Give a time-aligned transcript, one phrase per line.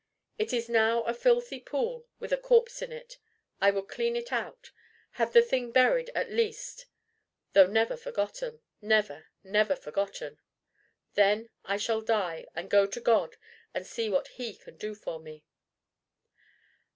[0.39, 3.19] It is now a filthy pool with a corpse in it:
[3.61, 4.71] I would clean it out
[5.11, 6.87] have the thing buried at least,
[7.53, 10.39] though never forgotten never, never forgotten.
[11.13, 13.37] Then I shall die and go to God
[13.75, 15.45] and see what he can do for me."